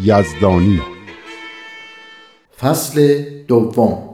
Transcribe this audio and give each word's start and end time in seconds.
یزدانی. 0.00 0.82
فصل 2.60 3.24
دوم. 3.48 4.08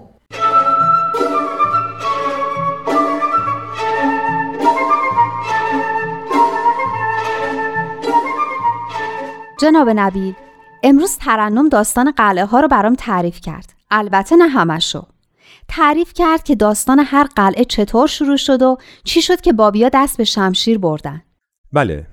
جناب 9.60 9.90
نبیل 9.94 10.34
امروز 10.82 11.16
ترنم 11.16 11.68
داستان 11.68 12.10
قلعه 12.10 12.44
ها 12.44 12.60
رو 12.60 12.68
برام 12.68 12.94
تعریف 12.94 13.40
کرد. 13.40 13.72
البته 13.90 14.36
نه 14.36 14.48
همشو 14.48 15.02
تعریف 15.68 16.12
کرد 16.12 16.42
که 16.42 16.54
داستان 16.54 16.98
هر 16.98 17.24
قلعه 17.36 17.64
چطور 17.64 18.06
شروع 18.06 18.36
شد 18.36 18.62
و 18.62 18.76
چی 19.04 19.22
شد 19.22 19.40
که 19.40 19.52
بابیا 19.52 19.90
دست 19.92 20.16
به 20.16 20.24
شمشیر 20.24 20.78
بردن. 20.78 21.22
بله 21.72 22.06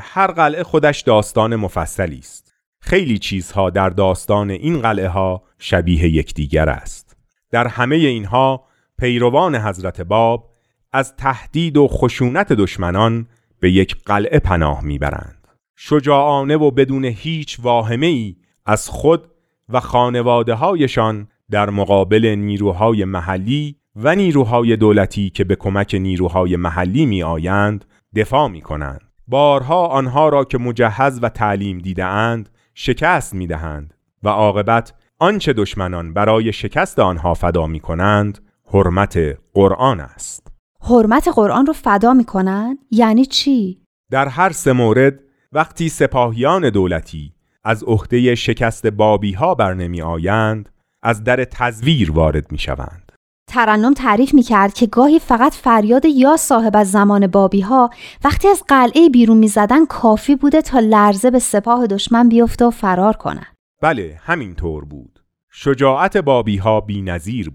هر 0.00 0.26
قلعه 0.26 0.62
خودش 0.62 1.00
داستان 1.00 1.56
مفصلی 1.56 2.18
است. 2.18 2.54
خیلی 2.80 3.18
چیزها 3.18 3.70
در 3.70 3.90
داستان 3.90 4.50
این 4.50 4.80
قلعه 4.80 5.08
ها 5.08 5.42
شبیه 5.58 6.04
یکدیگر 6.04 6.68
است. 6.68 7.16
در 7.50 7.66
همه 7.66 7.96
اینها 7.96 8.64
پیروان 8.98 9.56
حضرت 9.56 10.00
باب 10.00 10.50
از 10.92 11.16
تهدید 11.16 11.76
و 11.76 11.88
خشونت 11.88 12.52
دشمنان 12.52 13.26
به 13.60 13.70
یک 13.70 13.96
قلعه 14.04 14.38
پناه 14.38 14.84
می‌برند. 14.84 15.48
شجاعانه 15.76 16.56
و 16.56 16.70
بدون 16.70 17.04
هیچ 17.04 17.58
واهمه 17.62 18.06
ای 18.06 18.36
از 18.66 18.88
خود 18.88 19.30
و 19.68 19.80
خانواده 19.80 20.54
هایشان 20.54 21.28
در 21.50 21.70
مقابل 21.70 22.26
نیروهای 22.26 23.04
محلی 23.04 23.76
و 23.96 24.14
نیروهای 24.14 24.76
دولتی 24.76 25.30
که 25.30 25.44
به 25.44 25.56
کمک 25.56 25.94
نیروهای 25.94 26.56
محلی 26.56 27.06
می 27.06 27.22
آیند 27.22 27.84
دفاع 28.14 28.48
می 28.48 28.60
کنند. 28.60 29.05
بارها 29.28 29.86
آنها 29.86 30.28
را 30.28 30.44
که 30.44 30.58
مجهز 30.58 31.18
و 31.22 31.28
تعلیم 31.28 31.78
دیده 31.78 32.04
اند 32.04 32.48
شکست 32.74 33.34
می 33.34 33.46
دهند 33.46 33.94
و 34.22 34.28
عاقبت 34.28 34.94
آنچه 35.18 35.52
دشمنان 35.52 36.14
برای 36.14 36.52
شکست 36.52 36.98
آنها 36.98 37.34
فدا 37.34 37.66
می 37.66 37.80
کنند 37.80 38.38
حرمت 38.72 39.18
قرآن 39.54 40.00
است. 40.00 40.46
حرمت 40.80 41.28
قرآن 41.34 41.66
رو 41.66 41.72
فدا 41.72 42.14
می‌کنن 42.14 42.78
یعنی 42.90 43.24
چی 43.24 43.80
در 44.10 44.28
هر 44.28 44.52
سه 44.52 44.72
مورد 44.72 45.20
وقتی 45.52 45.88
سپاهیان 45.88 46.70
دولتی 46.70 47.32
از 47.64 47.84
عهده 47.84 48.34
شکست 48.34 48.86
بابی 48.86 49.32
ها 49.32 49.54
بر 49.54 49.74
نمی 49.74 50.02
آیند 50.02 50.68
از 51.02 51.24
در 51.24 51.44
تزویر 51.44 52.12
وارد 52.12 52.52
می 52.52 52.58
شوند. 52.58 53.05
ترنم 53.48 53.94
تعریف 53.94 54.34
می‌کرد 54.34 54.74
که 54.74 54.86
گاهی 54.86 55.18
فقط 55.18 55.54
فریاد 55.54 56.04
یا 56.04 56.36
صاحب 56.36 56.76
از 56.76 56.90
زمان 56.90 57.26
بابی 57.26 57.60
ها 57.60 57.90
وقتی 58.24 58.48
از 58.48 58.64
قلعه 58.68 59.08
بیرون 59.08 59.36
می‌زدن 59.36 59.86
کافی 59.86 60.36
بوده 60.36 60.62
تا 60.62 60.78
لرزه 60.78 61.30
به 61.30 61.38
سپاه 61.38 61.86
دشمن 61.86 62.28
بیفته 62.28 62.64
و 62.64 62.70
فرار 62.70 63.16
کنن 63.16 63.46
بله 63.82 64.20
همین 64.22 64.54
طور 64.54 64.84
بود. 64.84 65.22
شجاعت 65.50 66.16
بابی 66.16 66.56
ها 66.56 66.80
بی 66.80 67.04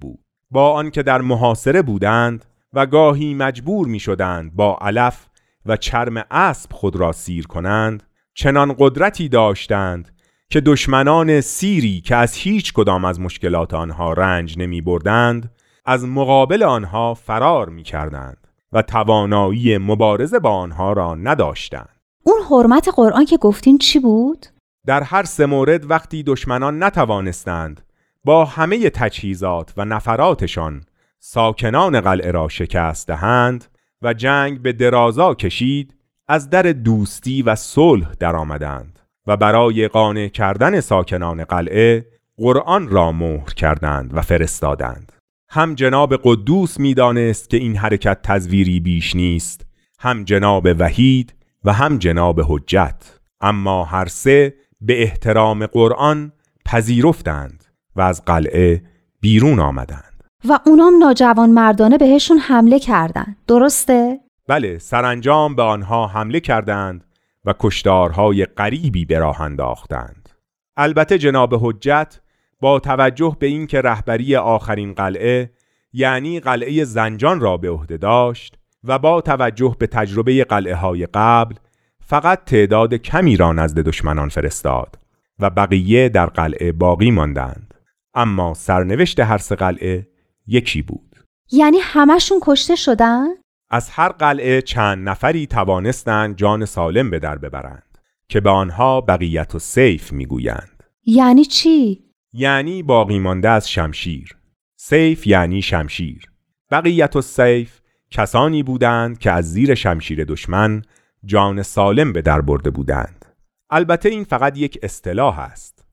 بود. 0.02 0.19
با 0.52 0.74
آنکه 0.74 1.03
در 1.03 1.22
محاصره 1.22 1.81
بودند 1.81 2.46
و 2.73 2.85
گاهی 2.85 3.34
مجبور 3.34 3.88
می 3.88 4.00
شدند 4.00 4.56
با 4.56 4.78
علف 4.81 5.25
و 5.66 5.78
چرم 5.78 6.25
اسب 6.31 6.73
خود 6.73 6.96
را 6.96 7.12
سیر 7.12 7.47
کنند 7.47 8.03
چنان 8.34 8.75
قدرتی 8.79 9.29
داشتند 9.29 10.12
که 10.50 10.62
دشمنان 10.62 11.41
سیری 11.41 12.02
که 12.02 12.16
از 12.16 12.35
هیچ 12.35 12.73
کدام 12.73 13.06
از 13.06 13.19
مشکلات 13.19 13.73
آنها 13.73 14.13
رنج 14.13 14.56
نمی 14.58 14.81
بردند 14.81 15.52
از 15.86 16.06
مقابل 16.06 16.64
آنها 16.64 17.14
فرار 17.14 17.69
می 17.69 17.84
کردند 17.84 18.47
و 18.72 18.81
توانایی 18.81 19.78
مبارزه 19.78 20.40
با 20.40 20.50
آنها 20.50 20.94
را 20.94 21.16
نداشتند. 21.16 22.02
اون 22.24 22.38
حرمت 22.50 22.90
قرآن 22.96 23.25
که 23.25 23.38
گفتین 23.38 23.78
چی 23.78 24.00
بود 24.00 24.46
در 24.88 25.03
هر 25.03 25.24
سه 25.24 25.46
مورد 25.46 25.91
وقتی 25.91 26.24
دشمنان 26.24 26.84
نتوانستند 26.84 27.81
با 28.24 28.46
همه 28.46 28.90
تجهیزات 28.90 29.74
و 29.78 29.86
نفراتشان 29.86 30.84
ساکنان 31.20 32.02
قلعه 32.02 32.31
را 32.31 32.47
شکست 32.47 33.08
دهند 33.08 33.66
و 34.02 34.14
جنگ 34.14 34.62
به 34.62 34.74
درازا 34.74 35.34
کشید 35.34 35.96
از 36.28 36.50
در 36.50 36.62
دوستی 36.62 37.41
و 37.41 37.56
صلح 37.56 38.12
درآمدند 38.20 39.00
و 39.28 39.38
برای 39.38 39.88
قانع 39.88 40.28
کردن 40.28 40.80
ساکنان 40.80 41.44
قلعه 41.44 42.06
قرآن 42.38 42.90
را 42.90 43.12
مهر 43.12 43.53
کردند 43.53 44.18
و 44.18 44.22
فرستادند 44.22 45.12
هم 45.54 45.76
جناب 45.76 46.16
قدوس 46.24 46.80
می‌دانست 46.80 47.50
که 47.50 47.58
این 47.58 47.78
حرکت 47.78 48.22
تزویری 48.24 48.80
بیش 48.80 49.16
نیست 49.16 49.66
هم 50.00 50.24
جناب 50.24 50.68
وحید 50.80 51.34
و 51.64 51.74
هم 51.74 51.98
جناب 51.98 52.42
حجت. 52.42 53.20
اما 53.42 53.84
هر 53.86 54.06
سه 54.06 54.54
به 54.82 55.02
احترام 55.02 55.66
قرآن 55.66 56.32
پذیرفتند 56.66 57.64
و 57.96 58.02
از 58.02 58.26
قلعه 58.26 58.82
بیرون 59.22 59.60
آمدند. 59.60 60.24
و 60.50 60.60
اونام 60.66 60.98
ناجوان 61.00 61.50
مردانه 61.50 61.98
بهشون 61.98 62.38
حمله 62.38 62.80
کردن 62.80 63.36
درسته؟ 63.48 64.20
بله 64.48 64.78
سرانجام 64.78 65.56
به 65.56 65.64
آنها 65.64 66.08
حمله 66.08 66.40
کردند 66.40 67.06
و 67.46 67.54
کشتارهای 67.60 68.46
غریبی 68.46 69.06
به 69.06 69.20
راه 69.20 69.42
انداختند. 69.42 70.30
البته 70.78 71.18
جناب 71.18 71.56
حجت 71.62 72.22
با 72.62 72.80
توجه 72.80 73.38
به 73.40 73.48
اینکه 73.48 73.82
رهبری 73.82 74.36
آخرین 74.36 74.94
قلعه 74.94 75.52
یعنی 75.94 76.40
قلعه 76.40 76.84
زنجان 76.84 77.40
را 77.40 77.58
به 77.58 77.70
عهده 77.70 77.98
داشت 77.98 78.58
و 78.84 79.00
با 79.00 79.22
توجه 79.22 79.76
به 79.80 79.88
تجربه 79.88 80.44
قلعه 80.44 80.76
های 80.76 81.08
قبل 81.14 81.56
فقط 82.00 82.46
تعداد 82.46 82.94
کمی 82.94 83.38
را 83.38 83.54
نزد 83.54 83.80
دشمنان 83.80 84.30
فرستاد 84.30 85.00
و 85.40 85.50
بقیه 85.50 86.10
در 86.10 86.26
قلعه 86.26 86.72
باقی 86.72 87.12
ماندند. 87.12 87.74
اما 88.14 88.54
سرنوشت 88.54 89.20
هر 89.20 89.38
سه 89.38 89.56
قلعه 89.56 90.08
یکی 90.48 90.82
بود. 90.82 91.16
یعنی 91.52 91.78
همشون 91.82 92.40
کشته 92.42 92.76
شدن؟ 92.76 93.28
از 93.70 93.90
هر 93.90 94.10
قلعه 94.10 94.62
چند 94.62 95.10
نفری 95.10 95.48
توانستند 95.48 96.36
جان 96.36 96.66
سالم 96.66 97.10
به 97.10 97.20
در 97.20 97.38
ببرند 97.38 97.97
که 98.30 98.40
به 98.40 98.50
آنها 98.50 99.02
بقیت 99.02 99.56
و 99.56 99.59
سیف 99.59 100.12
می‌گویند. 100.12 100.84
یعنی 101.06 101.46
چی؟ 101.46 102.10
یعنی 102.34 102.84
باقی 102.84 103.20
مانده 103.20 103.50
از 103.50 103.70
شمشیر. 103.70 104.38
سیف 104.76 105.28
یعنی 105.28 105.62
شمشیر. 105.62 106.32
بقیت 106.72 107.16
و 107.16 107.22
سیف 107.22 107.80
کسانی 108.12 108.64
بودند 108.64 109.20
که 109.20 109.32
از 109.32 109.52
زیر 109.52 109.76
شمشیر 109.76 110.24
دشمن 110.24 110.82
جان 111.26 111.64
سالم 111.64 112.14
به 112.14 112.22
در 112.22 112.42
برده 112.42 112.70
بودند. 112.70 113.26
البته 113.70 114.10
این 114.10 114.24
فقط 114.24 114.58
یک 114.58 114.80
اصطلاح 114.84 115.40
است 115.40 115.86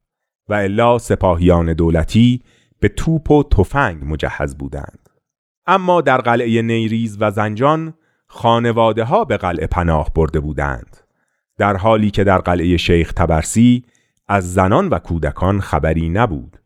و 0.49 0.55
الا 0.55 0.99
سپاهیان 0.99 1.73
دولتی 1.73 2.43
به 2.81 2.89
توپ 2.89 3.31
و 3.31 3.43
تفنگ 3.43 4.05
مجهز 4.05 4.57
بودند. 4.57 5.09
اما 5.67 6.01
در 6.01 6.19
قلعه 6.19 6.63
نیریز 6.63 7.17
و 7.21 7.31
زنجان 7.31 7.95
خانواده 8.27 9.05
ها 9.05 9.25
به 9.25 9.37
قلعه 9.37 9.67
پناه 9.67 10.11
برده 10.15 10.41
بودند. 10.41 10.97
در 11.59 11.77
حالی 11.77 12.11
که 12.11 12.25
در 12.25 12.39
قلعه 12.39 12.77
شیخ 12.77 13.13
تبرسی 13.13 13.85
از 14.29 14.55
زنان 14.55 14.89
و 14.89 14.99
کودکان 14.99 15.61
خبری 15.61 16.09
نبود 16.09 16.57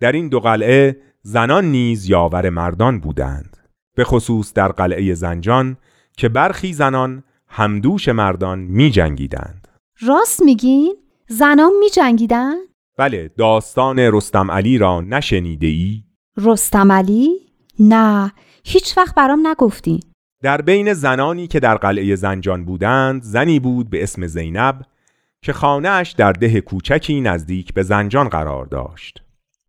در 0.00 0.12
این 0.12 0.28
دو 0.28 0.40
قلعه 0.40 0.96
زنان 1.22 1.64
نیز 1.64 2.08
یاور 2.08 2.50
مردان 2.50 3.00
بودند 3.00 3.56
به 3.96 4.04
خصوص 4.04 4.52
در 4.52 4.68
قلعه 4.68 5.14
زنجان 5.14 5.76
که 6.16 6.28
برخی 6.28 6.72
زنان 6.72 7.22
همدوش 7.48 8.08
مردان 8.08 8.58
می 8.58 8.90
جنگیدند. 8.90 9.68
راست 10.00 10.42
میگین؟ 10.42 10.96
زنان 11.28 11.72
می 11.80 11.90
جنگیدن؟ 11.90 12.54
بله 12.98 13.30
داستان 13.36 13.98
رستم 13.98 14.50
علی 14.50 14.78
را 14.78 15.00
نشنیده 15.00 15.66
ای؟ 15.66 16.02
رستم 16.36 16.92
علی؟ 16.92 17.30
نه 17.78 18.32
هیچ 18.64 18.98
وقت 18.98 19.14
برام 19.14 19.46
نگفتی 19.46 20.00
در 20.42 20.62
بین 20.62 20.92
زنانی 20.92 21.46
که 21.46 21.60
در 21.60 21.76
قلعه 21.76 22.16
زنجان 22.16 22.64
بودند 22.64 23.22
زنی 23.22 23.60
بود 23.60 23.90
به 23.90 24.02
اسم 24.02 24.26
زینب 24.26 24.82
که 25.42 25.52
خانهاش 25.52 26.12
در 26.12 26.32
ده 26.32 26.60
کوچکی 26.60 27.20
نزدیک 27.20 27.74
به 27.74 27.82
زنجان 27.82 28.28
قرار 28.28 28.66
داشت. 28.66 29.22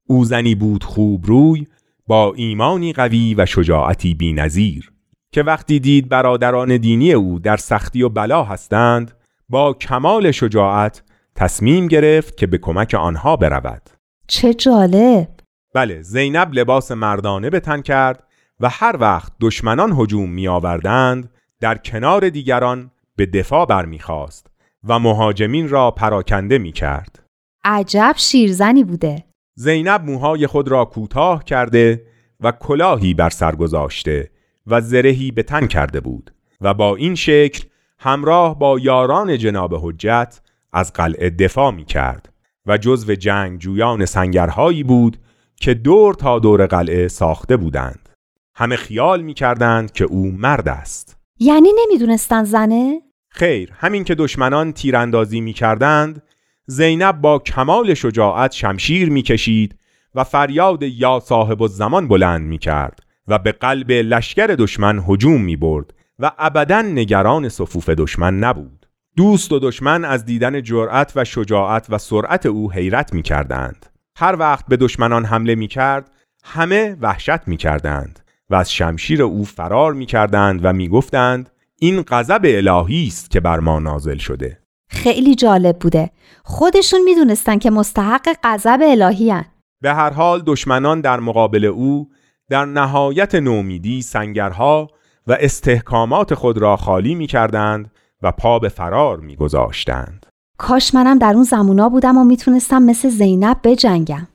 او 0.08 0.26
زنی 0.26 0.56
بود 0.56 0.84
خوب 0.84 1.26
روی 1.26 1.68
با 2.08 2.34
ایمانی 2.36 2.94
قوی 2.94 3.36
و 3.38 3.46
شجاعتی 3.46 4.14
بینظیر 4.14 4.92
که 5.32 5.44
وقتی 5.44 5.80
دید 5.80 6.10
برادران 6.10 6.78
دینی 6.78 7.14
او 7.14 7.40
در 7.40 7.58
سختی 7.58 8.04
و 8.04 8.10
بلا 8.10 8.44
هستند 8.44 9.12
با 9.50 9.74
کمال 9.74 10.32
شجاعت 10.32 11.04
تصمیم 11.36 11.88
گرفت 11.88 12.38
که 12.38 12.48
به 12.48 12.58
کمک 12.58 12.94
آنها 12.94 13.36
برود. 13.36 13.90
چه 14.28 14.54
جالب! 14.54 15.28
بله 15.74 16.02
زینب 16.02 16.54
لباس 16.54 16.92
مردانه 16.92 17.50
به 17.50 17.60
تن 17.60 17.82
کرد 17.82 18.24
و 18.60 18.70
هر 18.70 18.96
وقت 19.00 19.32
دشمنان 19.42 19.94
هجوم 19.98 20.30
می 20.30 20.48
آوردند 20.48 21.32
در 21.60 21.78
کنار 21.78 22.30
دیگران 22.30 22.92
به 23.16 23.26
دفاع 23.26 23.66
برمیخواست 23.66 24.51
و 24.88 25.00
مهاجمین 25.00 25.70
را 25.70 25.92
پراکنده 25.92 26.58
می 26.58 26.72
کرد. 26.72 27.24
عجب 27.64 28.14
شیرزنی 28.18 28.84
بوده 28.84 29.24
زینب 29.56 30.02
موهای 30.06 30.48
خود 30.48 30.68
را 30.68 30.86
کوتاه 30.86 31.44
کرده 31.44 32.06
و 32.40 32.52
کلاهی 32.52 33.14
بر 33.14 33.30
سر 33.30 33.56
گذاشته 33.56 34.32
و 34.68 34.82
زرهی 34.82 35.32
به 35.32 35.44
تن 35.44 35.68
کرده 35.68 36.00
بود 36.00 36.34
و 36.62 36.74
با 36.74 36.96
این 36.96 37.16
شکل 37.16 37.64
همراه 38.00 38.60
با 38.60 38.80
یاران 38.80 39.38
جناب 39.38 39.76
حجت 39.76 40.42
از 40.74 40.94
قلعه 40.94 41.30
دفاع 41.30 41.72
می 41.72 41.86
کرد 41.86 42.34
و 42.66 42.78
جزو 42.78 43.16
جنگجویان 43.16 44.06
سنگرهایی 44.06 44.84
بود 44.84 45.18
که 45.56 45.74
دور 45.74 46.14
تا 46.14 46.40
دور 46.40 46.66
قلعه 46.66 47.08
ساخته 47.08 47.58
بودند 47.58 48.10
همه 48.56 48.76
خیال 48.76 49.22
می 49.22 49.34
کردند 49.34 49.92
که 49.92 50.04
او 50.04 50.32
مرد 50.32 50.68
است 50.68 51.18
یعنی 51.40 51.70
نمی‌دونستن 51.78 52.44
زنه؟ 52.44 53.02
خیر 53.32 53.74
همین 53.78 54.04
که 54.04 54.16
دشمنان 54.16 54.72
تیراندازی 54.72 55.42
می 55.42 55.54
کردند 55.54 56.24
زینب 56.66 57.22
با 57.22 57.40
کمال 57.40 57.94
شجاعت 57.94 58.52
شمشیر 58.52 59.10
می 59.10 59.22
کشید 59.22 59.76
و 60.16 60.24
فریاد 60.24 60.84
یا 60.84 61.20
صاحب 61.26 61.62
الزمان 61.62 62.08
بلند 62.08 62.42
می 62.42 62.58
کرد 62.58 63.00
و 63.28 63.40
به 63.40 63.52
قلب 63.52 63.92
لشکر 63.92 64.48
دشمن 64.48 65.04
هجوم 65.08 65.42
می 65.42 65.56
برد 65.56 65.94
و 66.20 66.32
ابدا 66.38 66.82
نگران 66.82 67.50
صفوف 67.50 67.90
دشمن 67.90 68.40
نبود. 68.40 68.86
دوست 69.18 69.52
و 69.52 69.60
دشمن 69.60 70.06
از 70.06 70.26
دیدن 70.26 70.62
جرأت 70.62 71.12
و 71.16 71.24
شجاعت 71.24 71.86
و 71.90 71.98
سرعت 71.98 72.46
او 72.46 72.72
حیرت 72.72 73.14
می 73.14 73.22
کردند 73.22 73.86
هر 74.16 74.36
وقت 74.40 74.66
به 74.68 74.78
دشمنان 74.78 75.26
حمله 75.26 75.56
می 75.56 75.68
کرد 75.68 76.12
همه 76.44 76.98
وحشت 77.02 77.48
می 77.48 77.58
کردند 77.58 78.20
و 78.50 78.56
از 78.56 78.74
شمشیر 78.74 79.24
او 79.24 79.46
فرار 79.46 79.94
می 79.94 80.06
کردند 80.06 80.60
و 80.64 80.74
می 80.74 80.90
گفتند 80.90 81.50
این 81.84 82.02
غضب 82.02 82.42
الهی 82.44 83.08
است 83.08 83.32
که 83.32 83.40
بر 83.40 83.60
ما 83.60 83.80
نازل 83.80 84.18
شده 84.18 84.60
خیلی 84.90 85.36
جالب 85.36 85.80
بوده 85.80 86.12
خودشون 86.44 87.02
می‌دونستن 87.06 87.58
که 87.58 87.72
مستحق 87.72 88.28
غضب 88.44 88.80
الهی 88.84 89.32
هن. 89.32 89.46
به 89.82 89.94
هر 89.94 90.10
حال 90.10 90.44
دشمنان 90.46 91.02
در 91.02 91.20
مقابل 91.20 91.66
او 91.66 92.10
در 92.50 92.66
نهایت 92.66 93.36
نومیدی 93.36 94.02
سنگرها 94.02 94.88
و 95.28 95.38
استحکامات 95.40 96.34
خود 96.34 96.58
را 96.58 96.78
خالی 96.78 97.16
می 97.16 97.28
کردند 97.28 97.92
و 98.22 98.32
پا 98.32 98.60
به 98.60 98.70
فرار 98.70 99.20
می 99.20 99.36
گذاشتند. 99.36 100.26
کاش 100.58 100.96
منم 100.96 101.20
در 101.20 101.34
اون 101.34 101.44
زمونا 101.44 101.90
بودم 101.90 102.18
و 102.18 102.24
می‌تونستم 102.24 102.84
مثل 102.84 103.10
زینب 103.10 103.58
بجنگم 103.64 104.28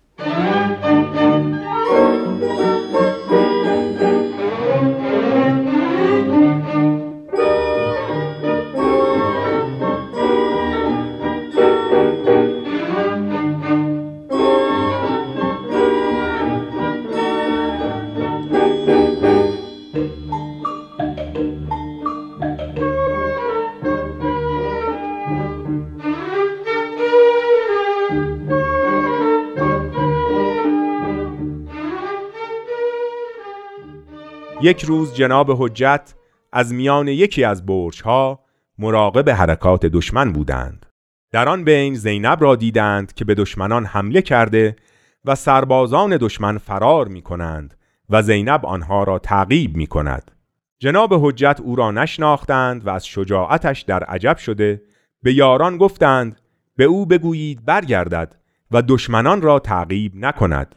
یک 34.67 34.85
روز 34.85 35.15
جناب 35.15 35.63
حجت 35.63 36.15
از 36.53 36.75
میان 36.75 37.09
یکی 37.09 37.45
از 37.45 37.67
برجها 37.67 38.41
مراقب 38.79 39.31
حرکات 39.31 39.87
دشمن 39.87 40.33
بودند. 40.33 40.87
در 41.33 41.49
آن 41.49 41.65
بین 41.65 41.95
زینب 41.95 42.43
را 42.43 42.57
دیدند 42.57 43.13
که 43.13 43.25
به 43.25 43.35
دشمنان 43.35 43.85
حمله 43.85 44.23
کرده 44.23 44.77
و 45.25 45.35
سربازان 45.35 46.17
دشمن 46.17 46.59
فرار 46.59 47.09
می 47.09 47.23
کنند 47.23 47.75
و 48.11 48.23
زینب 48.23 48.67
آنها 48.67 49.05
را 49.05 49.19
تعقیب 49.19 49.77
می 49.77 49.87
کند. 49.87 50.31
جناب 50.79 51.15
حجت 51.15 51.61
او 51.63 51.77
را 51.77 51.91
نشناختند 51.91 52.87
و 52.87 52.91
از 52.91 53.07
شجاعتش 53.07 53.83
در 53.83 54.05
عجب 54.05 54.37
شده 54.37 54.83
به 55.23 55.35
یاران 55.35 55.77
گفتند 55.77 56.41
به 56.77 56.85
او 56.85 57.07
بگویید 57.07 57.65
برگردد 57.65 58.35
و 58.71 58.83
دشمنان 58.83 59.43
را 59.43 59.59
تعقیب 59.59 60.13
نکند. 60.17 60.75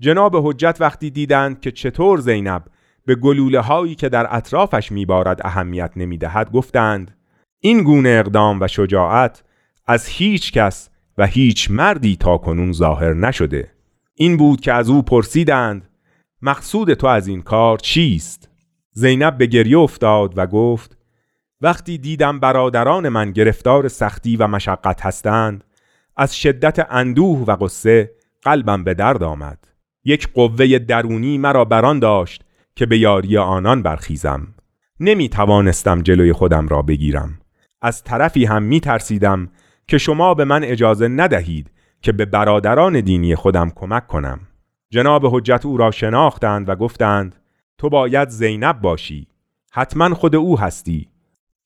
جناب 0.00 0.36
حجت 0.48 0.76
وقتی 0.80 1.10
دیدند 1.10 1.60
که 1.60 1.70
چطور 1.70 2.20
زینب 2.20 2.64
به 3.08 3.14
گلوله 3.14 3.60
هایی 3.60 3.94
که 3.94 4.08
در 4.08 4.36
اطرافش 4.36 4.92
میبارد 4.92 5.40
اهمیت 5.44 5.92
نمی‌دهد 5.96 6.52
گفتند 6.52 7.16
این 7.60 7.82
گونه 7.82 8.08
اقدام 8.08 8.60
و 8.60 8.68
شجاعت 8.68 9.44
از 9.86 10.06
هیچ 10.06 10.52
کس 10.52 10.90
و 11.18 11.26
هیچ 11.26 11.70
مردی 11.70 12.16
تا 12.16 12.38
کنون 12.38 12.72
ظاهر 12.72 13.14
نشده. 13.14 13.72
این 14.14 14.36
بود 14.36 14.60
که 14.60 14.72
از 14.72 14.90
او 14.90 15.02
پرسیدند 15.02 15.88
مقصود 16.42 16.94
تو 16.94 17.06
از 17.06 17.28
این 17.28 17.42
کار 17.42 17.78
چیست؟ 17.78 18.50
زینب 18.92 19.38
به 19.38 19.46
گریه 19.46 19.78
افتاد 19.78 20.38
و 20.38 20.46
گفت 20.46 20.98
وقتی 21.60 21.98
دیدم 21.98 22.40
برادران 22.40 23.08
من 23.08 23.30
گرفتار 23.30 23.88
سختی 23.88 24.36
و 24.36 24.46
مشقت 24.46 25.00
هستند 25.06 25.64
از 26.16 26.36
شدت 26.36 26.86
اندوه 26.90 27.44
و 27.46 27.56
قصه 27.60 28.10
قلبم 28.42 28.84
به 28.84 28.94
درد 28.94 29.22
آمد. 29.22 29.68
یک 30.04 30.32
قوه 30.32 30.78
درونی 30.78 31.38
مرا 31.38 31.64
بران 31.64 31.98
داشت 31.98 32.44
که 32.78 32.86
به 32.86 32.98
یاری 32.98 33.38
آنان 33.38 33.82
برخیزم. 33.82 34.54
نمی 35.00 35.28
توانستم 35.28 36.02
جلوی 36.02 36.32
خودم 36.32 36.68
را 36.68 36.82
بگیرم. 36.82 37.38
از 37.82 38.04
طرفی 38.04 38.44
هم 38.44 38.62
می 38.62 38.80
ترسیدم 38.80 39.48
که 39.88 39.98
شما 39.98 40.34
به 40.34 40.44
من 40.44 40.64
اجازه 40.64 41.08
ندهید 41.08 41.70
که 42.02 42.12
به 42.12 42.24
برادران 42.24 43.00
دینی 43.00 43.34
خودم 43.34 43.70
کمک 43.70 44.06
کنم. 44.06 44.40
جناب 44.90 45.26
حجت 45.26 45.66
او 45.66 45.76
را 45.76 45.90
شناختند 45.90 46.68
و 46.68 46.74
گفتند 46.74 47.36
تو 47.78 47.88
باید 47.88 48.28
زینب 48.28 48.80
باشی. 48.80 49.28
حتما 49.72 50.14
خود 50.14 50.36
او 50.36 50.58
هستی. 50.58 51.08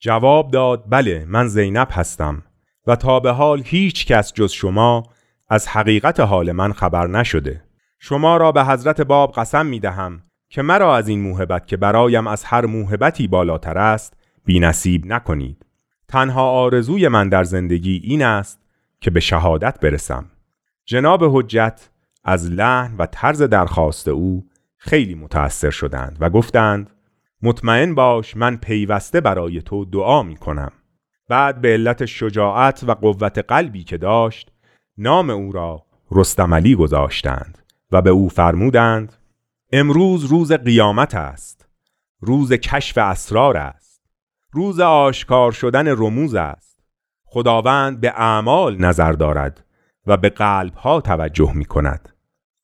جواب 0.00 0.50
داد 0.50 0.84
بله 0.88 1.24
من 1.28 1.48
زینب 1.48 1.88
هستم. 1.90 2.42
و 2.86 2.96
تا 2.96 3.20
به 3.20 3.30
حال 3.30 3.62
هیچ 3.64 4.06
کس 4.06 4.32
جز 4.32 4.52
شما 4.52 5.02
از 5.48 5.68
حقیقت 5.68 6.20
حال 6.20 6.52
من 6.52 6.72
خبر 6.72 7.06
نشده. 7.06 7.62
شما 7.98 8.36
را 8.36 8.52
به 8.52 8.64
حضرت 8.64 9.00
باب 9.00 9.32
قسم 9.32 9.66
می 9.66 9.80
دهم 9.80 10.22
که 10.52 10.62
مرا 10.62 10.96
از 10.96 11.08
این 11.08 11.20
موهبت 11.20 11.66
که 11.66 11.76
برایم 11.76 12.26
از 12.26 12.44
هر 12.44 12.66
موهبتی 12.66 13.28
بالاتر 13.28 13.78
است 13.78 14.14
بی 14.44 14.60
نصیب 14.60 15.06
نکنید. 15.06 15.66
تنها 16.08 16.50
آرزوی 16.50 17.08
من 17.08 17.28
در 17.28 17.44
زندگی 17.44 18.00
این 18.04 18.22
است 18.22 18.60
که 19.00 19.10
به 19.10 19.20
شهادت 19.20 19.80
برسم. 19.80 20.24
جناب 20.84 21.24
حجت 21.24 21.90
از 22.24 22.50
لحن 22.50 22.96
و 22.96 23.06
طرز 23.06 23.42
درخواست 23.42 24.08
او 24.08 24.46
خیلی 24.76 25.14
متأثر 25.14 25.70
شدند 25.70 26.16
و 26.20 26.30
گفتند 26.30 26.90
مطمئن 27.42 27.94
باش 27.94 28.36
من 28.36 28.56
پیوسته 28.56 29.20
برای 29.20 29.62
تو 29.62 29.84
دعا 29.84 30.22
می 30.22 30.36
کنم 30.36 30.72
بعد 31.28 31.60
به 31.60 31.68
علت 31.68 32.04
شجاعت 32.04 32.84
و 32.86 32.94
قوت 32.94 33.38
قلبی 33.38 33.84
که 33.84 33.96
داشت 33.96 34.52
نام 34.98 35.30
او 35.30 35.52
را 35.52 35.82
رستملی 36.10 36.74
گذاشتند 36.74 37.58
و 37.92 38.02
به 38.02 38.10
او 38.10 38.28
فرمودند 38.28 39.12
امروز 39.74 40.24
روز 40.24 40.52
قیامت 40.52 41.14
است. 41.14 41.68
روز 42.20 42.52
کشف 42.52 42.98
اسرار 42.98 43.56
است. 43.56 44.02
روز 44.50 44.80
آشکار 44.80 45.52
شدن 45.52 45.88
رموز 45.88 46.34
است. 46.34 46.80
خداوند 47.24 48.00
به 48.00 48.12
اعمال 48.16 48.76
نظر 48.76 49.12
دارد 49.12 49.64
و 50.06 50.16
به 50.16 50.28
قلب 50.28 50.74
ها 50.74 51.00
توجه 51.00 51.52
می 51.54 51.64
کند. 51.64 52.08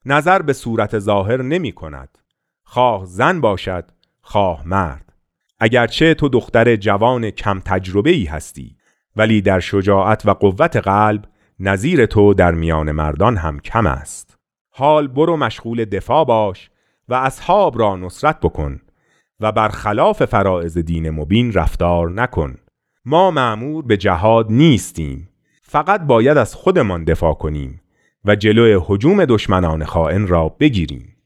نظر 0.04 0.42
به 0.42 0.52
صورت 0.52 0.98
ظاهر 0.98 1.42
نمی 1.42 1.72
کند. 1.72 2.18
خواه 2.64 3.04
زن 3.04 3.40
باشد 3.40 3.84
خواه 4.20 4.68
مرد. 4.68 5.12
اگرچه 5.58 6.14
تو 6.14 6.28
دختر 6.28 6.76
جوان 6.76 7.30
کم 7.30 7.60
تجربه 7.60 8.10
ای 8.10 8.24
هستی 8.24 8.76
ولی 9.16 9.40
در 9.40 9.60
شجاعت 9.60 10.26
و 10.26 10.34
قوت 10.34 10.76
قلب 10.76 11.24
نظیر 11.60 12.06
تو 12.06 12.34
در 12.34 12.52
میان 12.52 12.92
مردان 12.92 13.36
هم 13.36 13.60
کم 13.60 13.86
است. 13.86 14.38
حال 14.70 15.06
برو 15.06 15.36
مشغول 15.36 15.84
دفاع 15.84 16.24
باش 16.24 16.70
و 17.08 17.14
اصحاب 17.14 17.78
را 17.78 17.96
نصرت 17.96 18.40
بکن 18.40 18.80
و 19.40 19.52
برخلاف 19.52 20.24
فرائض 20.24 20.78
دین 20.78 21.10
مبین 21.10 21.52
رفتار 21.52 22.10
نکن. 22.10 22.54
ما 23.04 23.30
معمور 23.30 23.84
به 23.84 23.96
جهاد 23.96 24.46
نیستیم. 24.50 25.28
فقط 25.62 26.00
باید 26.00 26.36
از 26.38 26.54
خودمان 26.54 27.04
دفاع 27.04 27.34
کنیم 27.34 27.80
و 28.24 28.36
جلوی 28.36 28.78
حجوم 28.86 29.24
دشمنان 29.24 29.84
خائن 29.84 30.26
را 30.26 30.48
بگیریم. 30.48 31.16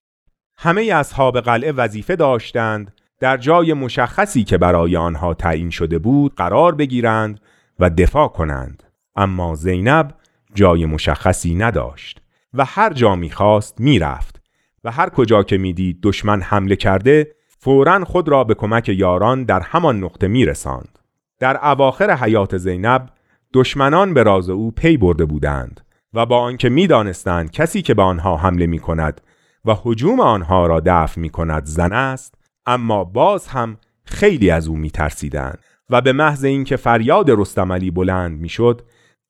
همه 0.57 0.83
اصحاب 0.83 1.41
قلعه 1.41 1.73
وظیفه 1.73 2.17
داشتند 2.17 2.95
در 3.21 3.37
جای 3.37 3.73
مشخصی 3.73 4.45
که 4.45 4.59
برای 4.59 4.97
آنها 4.97 5.35
تعیین 5.35 5.71
شده 5.71 5.99
بود 5.99 6.35
قرار 6.35 6.75
بگیرند 6.75 7.41
و 7.79 7.91
دفاع 7.91 8.29
کنند. 8.29 8.83
اما 9.17 9.55
زینب 9.55 10.15
جای 10.55 10.87
مشخصی 10.87 11.55
نداشت 11.55 12.21
و 12.55 12.65
هر 12.65 12.93
جا 12.93 13.17
می‌خواست 13.17 13.81
می‌رفت. 13.81 14.42
و 14.85 14.91
هر 14.91 15.09
کجا 15.09 15.43
که 15.43 15.59
می‌دید 15.59 15.99
دشمن 16.03 16.41
حمله 16.41 16.77
کرده 16.77 17.35
فورا 17.59 18.05
خود 18.05 18.29
را 18.29 18.45
به 18.45 18.55
کمک 18.55 18.89
یاران 18.89 19.45
در 19.45 19.61
همان 19.61 20.05
نقطه 20.05 20.29
میرساند 20.29 20.99
در 21.39 21.67
اواخر 21.67 22.17
حیات 22.17 22.57
زینب 22.57 23.09
دشمنان 23.55 24.15
به 24.15 24.23
راز 24.23 24.51
او 24.51 24.71
پی 24.71 24.97
برده 24.97 25.25
بودند 25.25 25.81
و 26.15 26.27
با 26.27 26.39
آنکه 26.39 26.69
می‌دانستند 26.69 27.51
کسی 27.51 27.83
که 27.83 27.95
به 27.95 28.03
آنها 28.03 28.37
حمله 28.37 28.67
می 28.67 28.79
کند 28.79 29.21
و 29.65 29.77
حجوم 29.83 30.21
آنها 30.21 30.67
را 30.67 30.83
دفع 30.87 31.21
می 31.21 31.31
کند 31.31 31.65
زن 31.65 31.93
است 31.93 32.35
اما 32.67 33.05
باز 33.05 33.47
هم 33.47 33.77
خیلی 34.05 34.51
از 34.51 34.69
او 34.69 34.77
می 34.77 34.91
ترسیدند 34.91 35.59
و 35.91 36.01
به 36.01 36.13
محض 36.13 36.45
اینکه 36.45 36.77
فریاد 36.77 37.31
رستم 37.31 37.73
علی 37.73 37.91
بلند 37.91 38.41
می 38.41 38.49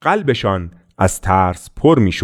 قلبشان 0.00 0.71
از 0.99 1.21
ترس 1.21 1.71
پر 1.76 1.99
می 1.99 2.14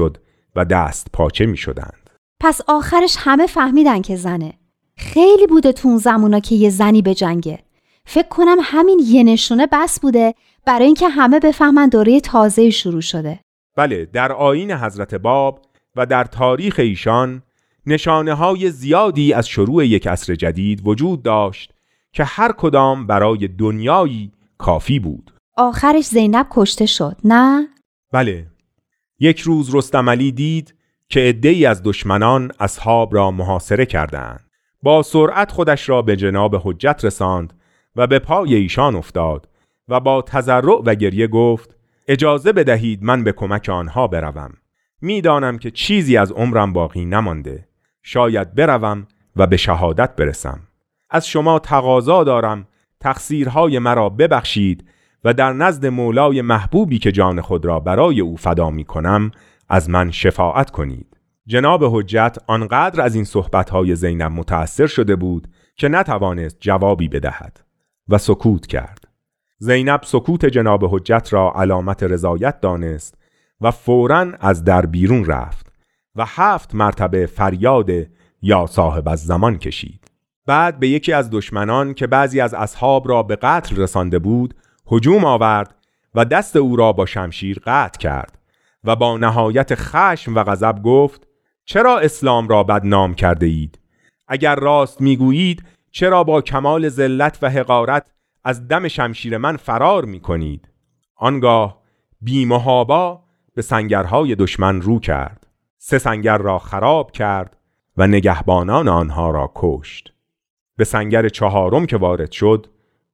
و 0.57 0.65
دست 0.65 1.07
پاچه 1.13 1.47
می 1.47 1.57
شدند. 1.57 2.08
پس 2.41 2.61
آخرش 2.69 3.17
همه 3.19 3.47
فهمیدن 3.47 4.03
که 4.03 4.17
زنه. 4.17 4.53
خیلی 4.97 5.47
بوده 5.47 5.73
تو 5.73 5.89
اون 5.89 5.99
زمونا 5.99 6.41
که 6.41 6.55
یه 6.55 6.71
زنی 6.71 7.03
به 7.03 7.15
جنگه. 7.15 7.59
فکر 8.05 8.29
کنم 8.29 8.57
همین 8.63 9.01
یه 9.05 9.23
نشونه 9.23 9.69
بس 9.73 10.01
بوده 10.01 10.35
برای 10.67 10.87
اینکه 10.87 11.09
همه 11.09 11.41
بفهمن 11.41 11.89
دوره 11.89 12.21
تازه 12.21 12.71
شروع 12.71 13.01
شده. 13.01 13.41
بله 13.77 14.05
در 14.05 14.33
آین 14.33 14.73
حضرت 14.73 15.15
باب 15.15 15.63
و 15.97 16.07
در 16.07 16.25
تاریخ 16.25 16.79
ایشان 16.79 17.43
نشانه 17.87 18.35
های 18.35 18.71
زیادی 18.71 19.33
از 19.33 19.49
شروع 19.49 19.87
یک 19.87 20.07
عصر 20.07 20.35
جدید 20.35 20.87
وجود 20.87 21.23
داشت 21.23 21.73
که 22.13 22.25
هر 22.25 22.53
کدام 22.53 23.07
برای 23.07 23.49
دنیایی 23.49 24.33
کافی 24.59 24.99
بود. 24.99 25.33
آخرش 25.57 26.05
زینب 26.05 26.47
کشته 26.51 26.87
شد 26.87 27.17
نه؟ 27.25 27.69
بله. 28.13 28.47
یک 29.21 29.41
روز 29.41 29.75
رستم 29.75 30.11
علی 30.11 30.33
دید 30.33 30.75
که 31.09 31.21
عدهای 31.21 31.67
از 31.67 31.83
دشمنان 31.85 32.53
اصحاب 32.61 33.15
را 33.15 33.31
محاصره 33.31 33.87
کردند. 33.87 34.41
با 34.83 35.03
سرعت 35.03 35.53
خودش 35.53 35.89
را 35.89 36.03
به 36.03 36.17
جناب 36.17 36.57
حجت 36.65 37.01
رساند 37.05 37.53
و 37.97 38.07
به 38.07 38.19
پای 38.19 38.55
ایشان 38.55 38.97
افتاد 38.97 39.49
و 39.89 40.01
با 40.01 40.23
تذرع 40.23 40.83
و 40.85 40.95
گریه 40.95 41.27
گفت 41.27 41.77
اجازه 42.09 42.53
بدهید 42.53 43.03
من 43.03 43.25
به 43.25 43.33
کمک 43.33 43.69
آنها 43.69 44.07
بروم. 44.07 44.55
می‌دانم 45.01 45.59
که 45.59 45.71
چیزی 45.71 46.17
از 46.17 46.33
عمرم 46.33 46.73
باقی 46.73 47.05
نمانده. 47.05 47.69
شاید 48.03 48.55
بروم 48.55 49.07
و 49.37 49.47
به 49.47 49.57
شهادت 49.57 50.17
برسم. 50.17 50.61
از 51.11 51.27
شما 51.27 51.59
تقاضا 51.59 52.25
دارم. 52.25 52.67
تقصیرهای 53.01 53.79
مرا 53.79 54.09
ببخشید 54.09 54.89
و 55.25 55.35
در 55.35 55.53
نزد 55.53 55.87
مولای 55.87 56.43
محبوبی 56.43 56.99
که 56.99 57.13
جان 57.13 57.41
خود 57.41 57.65
را 57.65 57.81
برای 57.81 58.21
او 58.21 58.37
فدا 58.37 58.71
می 58.71 58.85
کنم 58.85 59.31
از 59.69 59.91
من 59.91 60.11
شفاعت 60.11 60.71
کنید. 60.71 61.17
جناب 61.47 61.85
حجت 61.85 62.37
آنقدر 62.47 63.01
از 63.01 63.15
این 63.15 63.25
صحبتهای 63.25 63.95
زینب 63.95 64.33
متأثر 64.33 64.87
شده 64.87 65.17
بود 65.17 65.49
که 65.77 65.89
نتوانست 65.89 66.57
جوابی 66.61 67.09
بدهد 67.09 67.61
و 68.09 68.19
سکوت 68.19 68.67
کرد. 68.67 69.05
زینب 69.59 70.01
سکوت 70.05 70.47
جناب 70.47 70.95
حجت 70.95 71.29
را 71.33 71.53
علامت 71.57 72.03
رضایت 72.03 72.61
دانست 72.61 73.15
و 73.61 73.71
فورا 73.71 74.33
از 74.41 74.65
در 74.65 74.87
بیرون 74.87 75.25
رفت 75.25 75.67
و 76.17 76.25
هفت 76.27 76.75
مرتبه 76.75 77.27
فریاد 77.27 77.91
یا 78.43 78.67
صاحب 78.67 79.09
از 79.09 79.25
زمان 79.25 79.59
کشید. 79.59 80.11
بعد 80.47 80.79
به 80.79 80.89
یکی 80.89 81.13
از 81.13 81.31
دشمنان 81.31 81.95
که 81.95 82.07
بعضی 82.07 82.41
از 82.41 82.55
اصحاب 82.55 83.09
را 83.09 83.23
به 83.23 83.37
قتل 83.37 83.77
رسانده 83.77 84.19
بود 84.19 84.55
هجوم 84.93 85.25
آورد 85.25 85.75
و 86.15 86.25
دست 86.25 86.57
او 86.57 86.77
را 86.77 86.93
با 86.93 87.07
شمشیر 87.07 87.61
قطع 87.67 87.99
کرد. 87.99 88.38
و 88.89 88.97
با 88.97 89.17
نهایت 89.17 89.75
خشم 89.75 90.35
و 90.35 90.45
غضب 90.45 90.83
گفت 90.83 91.29
چرا 91.65 91.99
اسلام 91.99 92.49
را 92.49 92.63
بدنام 92.63 93.15
کرده 93.15 93.47
اید 93.47 93.79
اگر 94.29 94.55
راست 94.55 95.01
می‌گویید 95.01 95.65
چرا 95.91 96.25
با 96.25 96.43
کمال 96.43 96.89
ذلت 96.89 97.39
و 97.43 97.51
حقارت 97.51 98.11
از 98.45 98.69
دم 98.69 98.89
شمشیر 98.89 99.39
من 99.39 99.57
فرار 99.57 100.05
می 100.05 100.21
کنید 100.21 100.69
آنگاه 101.17 101.83
بیمهابا 102.21 103.23
به 103.55 103.63
سنگرهای 103.63 104.35
دشمن 104.35 104.81
رو 104.81 105.01
کرد. 105.01 105.47
سه 105.79 105.99
سنگر 105.99 106.39
را 106.39 106.59
خراب 106.59 107.11
کرد 107.11 107.57
و 107.97 108.07
نگهبانان 108.07 108.89
آنها 108.89 109.31
را 109.31 109.53
کشت. 109.55 110.13
به 110.77 110.85
سنگر 110.85 111.29
چهارم 111.29 111.87
که 111.87 111.97
وارد 111.97 112.31
شد 112.31 112.67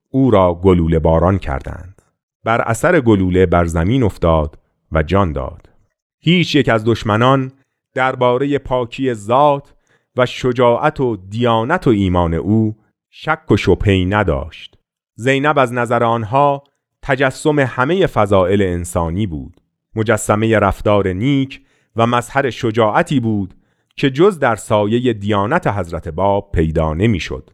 او 0.09 0.31
را 0.31 0.53
گلوله 0.53 0.99
باران 0.99 1.37
کردند. 1.37 2.01
بر 2.43 2.61
اثر 2.61 2.99
گلوله 2.99 3.45
بر 3.45 3.65
زمین 3.65 4.03
افتاد 4.03 4.57
و 4.91 5.03
جان 5.03 5.33
داد. 5.33 5.69
هیچ 6.19 6.55
یک 6.55 6.69
از 6.69 6.85
دشمنان 6.85 7.51
درباره 7.93 8.57
پاکی 8.57 9.13
ذات 9.13 9.73
و 10.15 10.25
شجاعت 10.25 10.99
و 10.99 11.15
دیانت 11.15 11.87
و 11.87 11.89
ایمان 11.89 12.33
او 12.33 12.75
شک 13.09 13.51
و 13.51 13.57
شبهی 13.57 14.05
نداشت. 14.05 14.77
زینب 15.15 15.59
از 15.59 15.73
نظر 15.73 16.03
آنها 16.03 16.63
تجسم 17.01 17.59
همه 17.59 18.07
فضائل 18.07 18.61
انسانی 18.61 19.27
بود. 19.27 19.61
مجسمه 19.95 20.59
رفتار 20.59 21.07
نیک 21.07 21.61
و 21.95 22.07
مظهر 22.07 22.49
شجاعتی 22.49 23.19
بود 23.19 23.53
که 23.95 24.09
جز 24.09 24.39
در 24.39 24.55
سایه 24.55 25.13
دیانت 25.13 25.67
حضرت 25.67 26.07
باب 26.07 26.51
پیدا 26.51 26.93
نمی‌شد. 26.93 27.49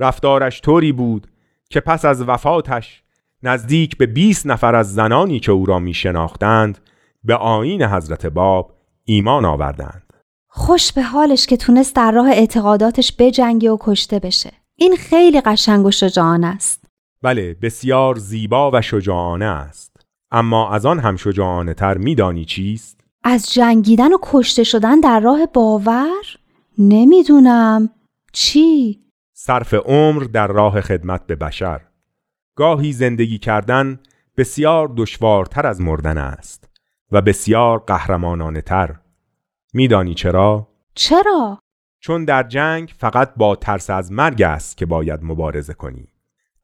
رفتارش 0.00 0.60
طوری 0.60 0.92
بود 0.92 1.26
که 1.70 1.80
پس 1.80 2.04
از 2.04 2.22
وفاتش 2.22 3.02
نزدیک 3.42 3.96
به 3.96 4.06
20 4.06 4.46
نفر 4.46 4.74
از 4.74 4.94
زنانی 4.94 5.40
که 5.40 5.52
او 5.52 5.66
را 5.66 5.78
می 5.78 5.94
شناختند 5.94 6.78
به 7.24 7.34
آین 7.34 7.82
حضرت 7.82 8.26
باب 8.26 8.76
ایمان 9.04 9.44
آوردند 9.44 10.02
خوش 10.48 10.92
به 10.92 11.02
حالش 11.02 11.46
که 11.46 11.56
تونست 11.56 11.96
در 11.96 12.12
راه 12.12 12.28
اعتقاداتش 12.28 13.12
بجنگه 13.18 13.70
و 13.70 13.76
کشته 13.80 14.18
بشه 14.18 14.52
این 14.76 14.96
خیلی 14.96 15.40
قشنگ 15.40 15.86
و 15.86 15.90
شجاعانه 15.90 16.46
است 16.46 16.84
بله 17.22 17.56
بسیار 17.62 18.14
زیبا 18.14 18.70
و 18.70 18.82
شجاعانه 18.82 19.44
است 19.44 19.96
اما 20.30 20.70
از 20.70 20.86
آن 20.86 20.98
هم 20.98 21.16
شجاعانه 21.16 21.74
تر 21.74 21.98
میدانی 21.98 22.44
چیست؟ 22.44 23.00
از 23.24 23.52
جنگیدن 23.52 24.12
و 24.12 24.18
کشته 24.22 24.64
شدن 24.64 25.00
در 25.00 25.20
راه 25.20 25.46
باور؟ 25.46 26.24
نمی‌دونم 26.78 27.90
چی؟ 28.32 29.00
صرف 29.32 29.74
عمر 29.74 30.22
در 30.22 30.46
راه 30.46 30.80
خدمت 30.80 31.26
به 31.26 31.36
بشر 31.36 31.80
گاهی 32.56 32.92
زندگی 32.92 33.38
کردن 33.38 34.00
بسیار 34.36 34.92
دشوارتر 34.96 35.66
از 35.66 35.80
مردن 35.80 36.18
است 36.18 36.68
و 37.12 37.20
بسیار 37.22 37.78
قهرمانانه 37.78 38.60
تر 38.60 38.96
میدانی 39.74 40.14
چرا؟ 40.14 40.68
چرا؟ 40.94 41.58
چون 42.00 42.24
در 42.24 42.42
جنگ 42.42 42.94
فقط 42.98 43.34
با 43.36 43.56
ترس 43.56 43.90
از 43.90 44.12
مرگ 44.12 44.42
است 44.42 44.76
که 44.76 44.86
باید 44.86 45.20
مبارزه 45.22 45.74
کنی 45.74 46.08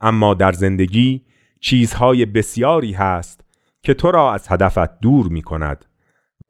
اما 0.00 0.34
در 0.34 0.52
زندگی 0.52 1.24
چیزهای 1.60 2.26
بسیاری 2.26 2.92
هست 2.92 3.40
که 3.82 3.94
تو 3.94 4.10
را 4.10 4.34
از 4.34 4.46
هدفت 4.48 5.00
دور 5.00 5.28
می 5.28 5.42
کند 5.42 5.84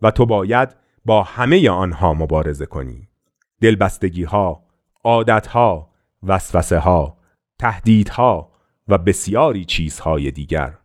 و 0.03 0.11
تو 0.11 0.27
باید 0.27 0.77
با 1.05 1.23
همه 1.23 1.71
آنها 1.71 2.15
مبارزه 2.15 2.67
کنی 2.67 3.09
دلبستگی 3.61 4.25
ها، 4.25 4.65
عادت 5.05 5.47
ها، 5.47 5.91
وسوسه 6.23 6.79
ها، 6.79 7.19
تهدیدها 7.59 8.52
و 8.89 8.99
بسیاری 8.99 9.65
چیزهای 9.65 10.31
دیگر. 10.31 10.79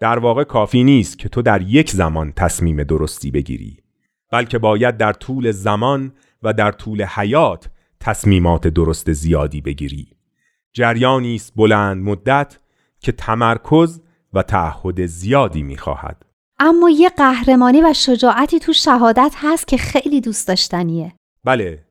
در 0.00 0.18
واقع 0.18 0.44
کافی 0.44 0.84
نیست 0.84 1.18
که 1.18 1.28
تو 1.28 1.42
در 1.42 1.62
یک 1.62 1.90
زمان 1.90 2.32
تصمیم 2.32 2.82
درستی 2.82 3.30
بگیری 3.30 3.78
بلکه 4.30 4.58
باید 4.58 4.96
در 4.96 5.12
طول 5.12 5.50
زمان 5.50 6.12
و 6.42 6.52
در 6.52 6.72
طول 6.72 7.02
حیات 7.02 7.70
تصمیمات 8.00 8.68
درست 8.68 9.12
زیادی 9.12 9.60
بگیری. 9.60 10.06
جریانی 10.72 11.34
است 11.34 11.52
بلند 11.56 12.04
مدت 12.04 12.58
که 13.00 13.12
تمرکز 13.12 14.00
و 14.32 14.42
تعهد 14.42 15.06
زیادی 15.06 15.62
می‌خواهد. 15.62 16.24
اما 16.58 16.90
یه 16.90 17.08
قهرمانی 17.08 17.82
و 17.82 17.92
شجاعتی 17.92 18.58
تو 18.58 18.72
شهادت 18.72 19.34
هست 19.36 19.68
که 19.68 19.76
خیلی 19.76 20.20
دوست 20.20 20.48
داشتنیه. 20.48 21.12
بله 21.44 21.84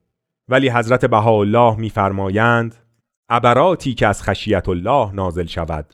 ولی 0.47 0.69
حضرت 0.69 1.05
بهاءالله 1.05 1.79
میفرمایند 1.79 2.75
عبراتی 3.29 3.93
که 3.93 4.07
از 4.07 4.24
خشیت 4.24 4.69
الله 4.69 5.12
نازل 5.13 5.46
شود 5.46 5.93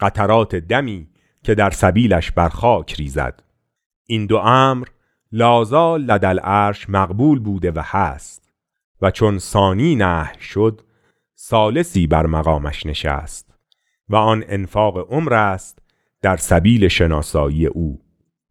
قطرات 0.00 0.54
دمی 0.54 1.08
که 1.44 1.54
در 1.54 1.70
سبیلش 1.70 2.30
بر 2.30 2.48
خاک 2.48 2.94
ریزد. 2.94 3.42
این 4.06 4.26
دو 4.26 4.36
امر 4.36 4.88
لازال 5.32 6.02
لدل 6.02 6.38
عرش 6.38 6.90
مقبول 6.90 7.38
بوده 7.38 7.70
و 7.70 7.82
هست 7.84 8.52
و 9.02 9.10
چون 9.10 9.38
ثانی 9.38 9.96
نه 9.96 10.32
شد 10.40 10.80
سالسی 11.34 12.06
بر 12.06 12.26
مقامش 12.26 12.86
نشست 12.86 13.54
و 14.08 14.16
آن 14.16 14.44
انفاق 14.46 15.12
عمر 15.12 15.34
است 15.34 15.78
در 16.22 16.36
سبیل 16.36 16.88
شناسایی 16.88 17.66
او. 17.66 18.00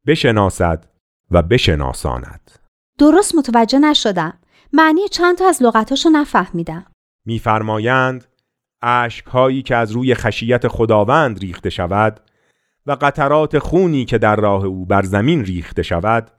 بشناسد 0.08 0.86
و 1.32 1.41
بشناساند. 1.41 2.51
درست 2.98 3.36
متوجه 3.36 3.80
نشدم. 3.80 4.34
معنی 4.74 5.08
چند 5.08 5.38
تا 5.38 5.48
از 5.48 5.63
لغتاشو 5.63 6.10
نفهمیدم. 6.10 6.90
میفرمایند 7.25 8.28
هایی 9.32 9.62
که 9.62 9.75
از 9.75 9.92
روی 9.92 10.16
خشیت 10.16 10.68
خداوند 10.68 11.40
ریخته 11.40 11.70
شود 11.70 12.20
و 12.86 12.98
قطرات 13.01 13.60
خونی 13.60 14.06
که 14.06 14.18
در 14.18 14.36
راه 14.36 14.66
او 14.66 14.86
بر 14.86 15.01
زمین 15.01 15.46
ریخته 15.46 15.84
شود 15.84 16.32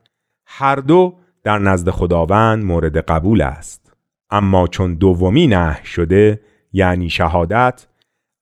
هر 0.46 0.76
دو 0.76 1.18
در 1.44 1.58
نزد 1.58 1.90
خداوند 1.90 2.64
مورد 2.64 2.96
قبول 2.96 3.42
است. 3.42 3.92
اما 4.30 4.66
چون 4.66 4.94
دومی 4.94 5.46
نه 5.46 5.84
شده 5.84 6.40
یعنی 6.72 7.10
شهادت 7.10 7.86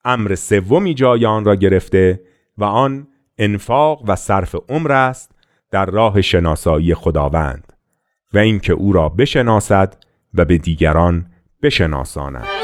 امر 0.04 0.34
سومی 0.34 0.94
جای 0.94 1.26
آن 1.26 1.44
را 1.44 1.54
گرفته 1.54 2.20
و 2.58 2.64
آن 2.64 3.06
انفاق 3.38 4.02
و 4.06 4.16
صرف 4.16 4.56
عمر 4.68 4.92
است 4.92 5.30
در 5.70 5.86
راه 5.86 6.20
شناسایی 6.20 6.94
خداوند 6.94 7.72
و 8.34 8.38
اینکه 8.38 8.72
او 8.72 8.92
را 8.92 9.08
بشناسد 9.08 9.96
و 10.34 10.44
به 10.44 10.58
دیگران 10.58 11.29
بشناساند. 11.62 12.59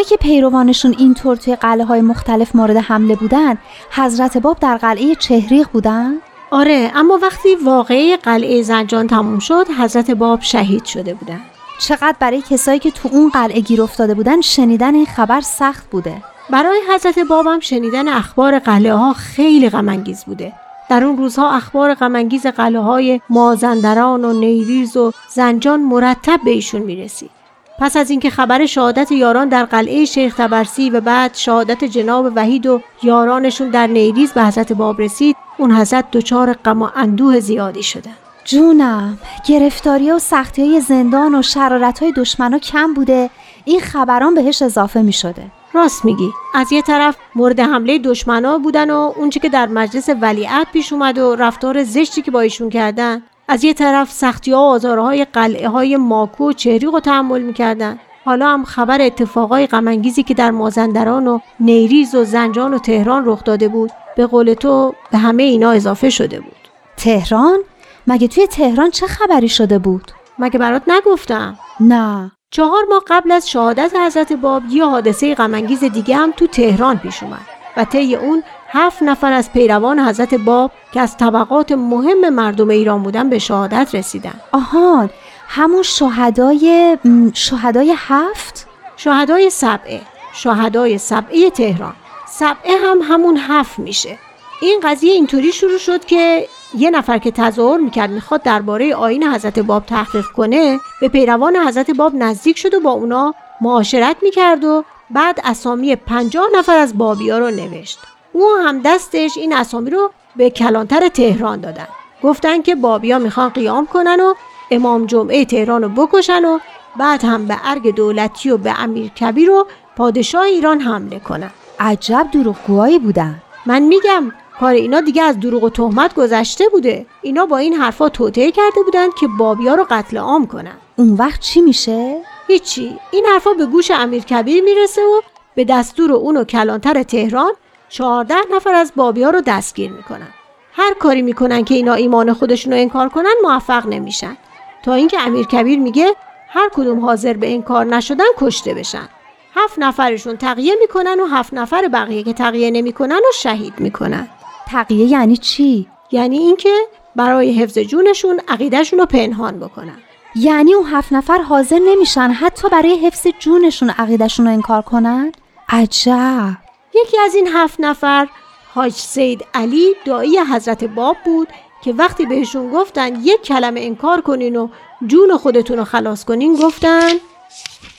موقعی 0.00 0.16
که 0.16 0.16
پیروانشون 0.16 0.94
اینطور 0.98 1.36
توی 1.36 1.56
قلعه 1.56 1.84
های 1.84 2.00
مختلف 2.00 2.56
مورد 2.56 2.76
حمله 2.76 3.16
بودن 3.16 3.58
حضرت 3.90 4.38
باب 4.38 4.58
در 4.58 4.76
قلعه 4.76 5.14
چهریق 5.14 5.68
بودن؟ 5.72 6.14
آره 6.50 6.92
اما 6.94 7.18
وقتی 7.22 7.54
واقعه 7.64 8.16
قلعه 8.16 8.62
زنجان 8.62 9.06
تموم 9.06 9.38
شد 9.38 9.66
حضرت 9.78 10.10
باب 10.10 10.40
شهید 10.40 10.84
شده 10.84 11.14
بودن. 11.14 11.40
چقدر 11.80 12.14
برای 12.20 12.42
کسایی 12.50 12.78
که 12.78 12.90
تو 12.90 13.08
اون 13.12 13.28
قلعه 13.30 13.60
گیر 13.60 13.82
افتاده 13.82 14.14
بودن 14.14 14.40
شنیدن 14.40 14.94
این 14.94 15.06
خبر 15.06 15.40
سخت 15.40 15.90
بوده؟ 15.90 16.22
برای 16.50 16.80
حضرت 16.94 17.18
بابم 17.18 17.60
شنیدن 17.60 18.08
اخبار 18.08 18.58
قلعه 18.58 18.94
ها 18.94 19.12
خیلی 19.12 19.70
غمانگیز 19.70 20.24
بوده. 20.24 20.52
در 20.90 21.04
اون 21.04 21.16
روزها 21.16 21.50
اخبار 21.50 21.94
غمانگیز 21.94 22.46
قلعه 22.46 22.82
های 22.82 23.20
مازندران 23.30 24.24
و 24.24 24.32
نیریز 24.32 24.96
و 24.96 25.12
زنجان 25.28 25.80
مرتب 25.80 26.40
به 26.44 26.50
ایشون 26.50 26.82
می‌رسید. 26.82 27.39
پس 27.80 27.96
از 27.96 28.10
اینکه 28.10 28.30
خبر 28.30 28.66
شهادت 28.66 29.12
یاران 29.12 29.48
در 29.48 29.64
قلعه 29.64 30.04
شیخ 30.04 30.34
تبرسی 30.34 30.90
و 30.90 31.00
بعد 31.00 31.34
شهادت 31.34 31.84
جناب 31.84 32.32
وحید 32.36 32.66
و 32.66 32.80
یارانشون 33.02 33.70
در 33.70 33.86
نیریز 33.86 34.32
به 34.32 34.44
حضرت 34.44 34.72
باب 34.72 35.00
رسید 35.00 35.36
اون 35.58 35.72
حضرت 35.72 36.10
دچار 36.10 36.52
غم 36.52 36.82
و 36.82 36.88
اندوه 36.96 37.40
زیادی 37.40 37.82
شدن 37.82 38.14
جونم 38.44 39.18
گرفتاری 39.46 40.10
و 40.10 40.18
سختی 40.18 40.62
های 40.62 40.80
زندان 40.80 41.34
و 41.34 41.42
شرارت 41.42 41.98
های 41.98 42.12
دشمنا 42.12 42.58
کم 42.58 42.94
بوده. 42.94 43.30
این 43.64 43.80
خبران 43.80 44.34
بهش 44.34 44.62
اضافه 44.62 45.02
می 45.02 45.12
شده 45.12 45.42
راست 45.72 46.04
میگی. 46.04 46.30
از 46.54 46.72
یه 46.72 46.82
طرف 46.82 47.16
مورد 47.34 47.60
حمله 47.60 47.98
دشمنا 47.98 48.58
بودن 48.58 48.90
و 48.90 49.12
اونچه 49.16 49.40
که 49.40 49.48
در 49.48 49.66
مجلس 49.66 50.08
ولیعت 50.20 50.66
پیش 50.72 50.92
اومد 50.92 51.18
و 51.18 51.36
رفتار 51.36 51.84
زشتی 51.84 52.22
که 52.22 52.30
با 52.30 52.40
ایشون 52.40 52.70
کردن. 52.70 53.22
از 53.50 53.64
یه 53.64 53.74
طرف 53.74 54.10
سختی 54.10 54.52
ها 54.52 54.58
و 54.58 54.64
آزارهای 54.64 55.24
قلعه 55.24 55.68
های 55.68 55.96
ماکو 55.96 56.48
و 56.48 56.52
چهریق 56.52 56.92
رو 56.92 57.00
تحمل 57.00 57.42
می‌کردن. 57.42 57.98
حالا 58.24 58.48
هم 58.48 58.64
خبر 58.64 59.00
اتفاقای 59.00 59.66
غمانگیزی 59.66 60.22
که 60.22 60.34
در 60.34 60.50
مازندران 60.50 61.26
و 61.26 61.38
نیریز 61.60 62.14
و 62.14 62.24
زنجان 62.24 62.74
و 62.74 62.78
تهران 62.78 63.22
رخ 63.26 63.44
داده 63.44 63.68
بود 63.68 63.90
به 64.16 64.26
قول 64.26 64.54
تو 64.54 64.94
به 65.10 65.18
همه 65.18 65.42
اینا 65.42 65.70
اضافه 65.70 66.10
شده 66.10 66.40
بود. 66.40 66.68
تهران؟ 66.96 67.58
مگه 68.06 68.28
توی 68.28 68.46
تهران 68.46 68.90
چه 68.90 69.06
خبری 69.06 69.48
شده 69.48 69.78
بود؟ 69.78 70.12
مگه 70.38 70.58
برات 70.58 70.82
نگفتم؟ 70.88 71.58
نه. 71.80 72.32
چهار 72.50 72.82
ماه 72.90 73.02
قبل 73.06 73.32
از 73.32 73.50
شهادت 73.50 73.92
حضرت 74.06 74.32
باب 74.32 74.62
یه 74.70 74.84
حادثه 74.84 75.34
غمانگیز 75.34 75.84
دیگه 75.84 76.16
هم 76.16 76.32
تو 76.36 76.46
تهران 76.46 76.98
پیش 76.98 77.22
اومد 77.22 77.46
و 77.76 77.84
طی 77.84 78.16
اون 78.16 78.42
هفت 78.72 79.02
نفر 79.02 79.32
از 79.32 79.52
پیروان 79.52 79.98
حضرت 80.00 80.34
باب 80.34 80.70
که 80.92 81.00
از 81.00 81.16
طبقات 81.16 81.72
مهم 81.72 82.28
مردم 82.28 82.68
ایران 82.68 83.02
بودن 83.02 83.30
به 83.30 83.38
شهادت 83.38 83.94
رسیدن. 83.94 84.40
آهان 84.52 85.10
همون 85.48 85.82
شهدای 85.82 86.98
شهدای 87.34 87.94
هفت؟ 87.96 88.66
شهدای 88.96 89.50
سبعه 89.50 90.00
شهدای 90.32 90.98
سبعه 90.98 91.50
تهران. 91.50 91.94
سبعه 92.28 92.76
هم 92.84 92.98
همون 93.02 93.36
هفت 93.36 93.78
میشه. 93.78 94.18
این 94.62 94.80
قضیه 94.82 95.12
اینطوری 95.12 95.52
شروع 95.52 95.78
شد 95.78 96.04
که 96.04 96.48
یه 96.78 96.90
نفر 96.90 97.18
که 97.18 97.30
تظاهر 97.30 97.78
می‌کرد 97.78 98.10
می‌خواد 98.10 98.42
درباره 98.42 98.94
آین 98.94 99.24
حضرت 99.24 99.58
باب 99.58 99.86
تحقیق 99.86 100.26
کنه 100.26 100.78
به 101.00 101.08
پیروان 101.08 101.56
حضرت 101.56 101.90
باب 101.90 102.14
نزدیک 102.14 102.58
شد 102.58 102.74
و 102.74 102.80
با 102.80 102.90
اونا 102.90 103.34
معاشرت 103.60 104.16
می‌کرد 104.22 104.64
و 104.64 104.84
بعد 105.10 105.40
اسامی 105.44 105.96
پنجاه 105.96 106.46
نفر 106.58 106.76
از 106.76 106.98
بابی 106.98 107.30
ها 107.30 107.38
رو 107.38 107.50
نوشت. 107.50 107.98
او 108.32 108.48
هم 108.64 108.80
دستش 108.84 109.36
این 109.36 109.56
اسامی 109.56 109.90
رو 109.90 110.10
به 110.36 110.50
کلانتر 110.50 111.08
تهران 111.08 111.60
دادن. 111.60 111.88
گفتن 112.22 112.62
که 112.62 112.74
بابیا 112.74 113.18
می‌خوان 113.18 113.48
قیام 113.48 113.86
کنن 113.86 114.20
و 114.20 114.34
امام 114.70 115.06
جمعه 115.06 115.44
تهران 115.44 115.82
رو 115.82 115.88
بکشن 115.88 116.44
و 116.44 116.58
بعد 116.98 117.24
هم 117.24 117.46
به 117.46 117.56
ارگ 117.64 117.94
دولتی 117.94 118.50
و 118.50 118.56
به 118.56 118.82
امیر 118.82 119.08
کبیر 119.08 119.50
و 119.50 119.66
پادشاه 119.96 120.42
ایران 120.42 120.80
حمله 120.80 121.18
کنن. 121.18 121.50
عجب 121.80 122.28
دروغگوهایی 122.32 122.98
بودن. 122.98 123.42
من 123.66 123.82
میگم 123.82 124.32
کار 124.60 124.72
اینا 124.72 125.00
دیگه 125.00 125.22
از 125.22 125.40
دروغ 125.40 125.64
و 125.64 125.70
تهمت 125.70 126.14
گذشته 126.14 126.68
بوده. 126.68 127.06
اینا 127.22 127.46
با 127.46 127.58
این 127.58 127.74
حرفا 127.74 128.08
توطعه 128.08 128.50
کرده 128.50 128.82
بودن 128.84 129.06
که 129.20 129.26
بابیا 129.38 129.74
رو 129.74 129.86
قتل 129.90 130.16
عام 130.16 130.46
کنن. 130.46 130.76
اون 130.96 131.14
وقت 131.14 131.40
چی 131.40 131.60
میشه؟ 131.60 132.22
هیچی. 132.46 132.98
این 133.10 133.26
حرفا 133.26 133.52
به 133.52 133.66
گوش 133.66 133.90
امیر 133.90 134.22
کبیر 134.22 134.64
می‌رسه 134.64 135.00
و 135.02 135.20
به 135.54 135.64
دستور 135.64 136.12
اون 136.12 136.36
و 136.36 136.44
کلانتر 136.44 137.02
تهران 137.02 137.52
چهارده 137.90 138.34
نفر 138.54 138.74
از 138.74 138.92
بابی 138.96 139.22
ها 139.22 139.30
رو 139.30 139.40
دستگیر 139.40 139.90
می‌کنن. 139.90 140.28
هر 140.72 140.94
کاری 140.94 141.22
می‌کنن 141.22 141.64
که 141.64 141.74
اینا 141.74 141.94
ایمان 141.94 142.32
خودشون 142.32 142.72
رو 142.72 142.78
انکار 142.78 143.08
کنن 143.08 143.34
موفق 143.42 143.86
نمیشن. 143.86 144.36
تا 144.82 144.94
اینکه 144.94 145.20
امیر 145.20 145.46
کبیر 145.46 145.78
میگه 145.78 146.14
هر 146.48 146.68
کدوم 146.74 147.00
حاضر 147.00 147.32
به 147.32 147.46
این 147.46 147.62
کار 147.62 147.84
نشدن 147.86 148.24
کشته 148.38 148.74
بشن. 148.74 149.08
هفت 149.54 149.78
نفرشون 149.78 150.36
تقیه 150.36 150.74
می‌کنن 150.80 151.20
و 151.20 151.26
هفت 151.26 151.54
نفر 151.54 151.88
بقیه 151.88 152.22
که 152.22 152.32
تقیه 152.32 152.70
نمی‌کنن 152.70 153.16
و 153.16 153.32
شهید 153.34 153.74
می‌کنن. 153.78 154.28
تقیه 154.68 155.06
یعنی 155.06 155.36
چی؟ 155.36 155.86
یعنی 156.10 156.38
اینکه 156.38 156.74
برای 157.16 157.52
حفظ 157.52 157.78
جونشون 157.78 158.40
عقیدهشون 158.48 158.98
رو 158.98 159.06
پنهان 159.06 159.58
بکنن. 159.58 159.98
یعنی 160.34 160.74
اون 160.74 160.86
هفت 160.86 161.12
نفر 161.12 161.38
حاضر 161.38 161.78
نمیشن 161.78 162.30
حتی 162.30 162.68
برای 162.68 163.06
حفظ 163.06 163.26
جونشون 163.38 163.90
عقیدهشون 163.90 164.46
رو 164.46 164.52
انکار 164.52 164.82
کنن؟ 164.82 165.32
عجب! 165.68 166.69
یکی 166.94 167.18
از 167.18 167.34
این 167.34 167.48
هفت 167.48 167.80
نفر 167.80 168.28
حاج 168.74 168.92
سید 168.92 169.46
علی 169.54 169.94
دایی 170.04 170.38
حضرت 170.38 170.84
باب 170.84 171.16
بود 171.24 171.48
که 171.84 171.92
وقتی 171.92 172.26
بهشون 172.26 172.70
گفتن 172.70 173.22
یک 173.22 173.42
کلمه 173.42 173.80
انکار 173.80 174.20
کنین 174.20 174.56
و 174.56 174.68
جون 175.06 175.36
خودتون 175.36 175.78
رو 175.78 175.84
خلاص 175.84 176.24
کنین 176.24 176.56
گفتن 176.56 177.10